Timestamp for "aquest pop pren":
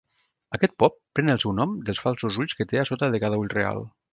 0.57-1.29